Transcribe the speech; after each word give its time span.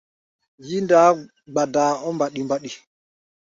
Yí-ndaá 0.67 1.09
gbadaa 1.51 1.93
ɔ́ 2.07 2.11
mbaɗi-mbaɗi. 2.15 2.69